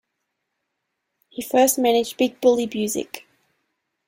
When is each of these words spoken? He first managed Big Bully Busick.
He 1.29 1.43
first 1.43 1.77
managed 1.77 2.17
Big 2.17 2.41
Bully 2.41 2.65
Busick. 2.65 3.21